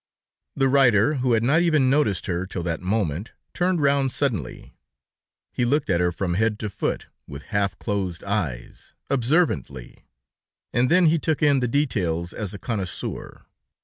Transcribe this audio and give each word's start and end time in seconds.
The 0.55 0.67
writer, 0.67 1.13
who 1.21 1.33
had 1.33 1.43
not 1.43 1.61
even 1.61 1.87
noticed 1.87 2.25
her 2.25 2.47
till 2.47 2.63
that 2.63 2.81
moment, 2.81 3.33
turned 3.53 3.79
round 3.79 4.11
suddenly; 4.11 4.73
he 5.53 5.63
looked 5.63 5.91
at 5.91 6.01
her 6.01 6.11
from 6.11 6.33
head 6.33 6.57
to 6.57 6.71
foot, 6.71 7.05
with 7.27 7.43
half 7.53 7.77
closed 7.77 8.23
eyes, 8.23 8.95
observantly, 9.11 10.05
and 10.73 10.89
then 10.89 11.05
he 11.05 11.19
took 11.19 11.43
in 11.43 11.59
the 11.59 11.67
details, 11.67 12.33
as 12.33 12.51
a 12.51 12.57
connoisseur. 12.57 13.45